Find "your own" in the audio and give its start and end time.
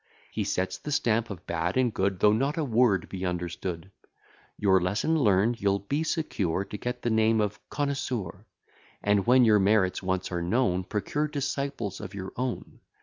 12.15-12.79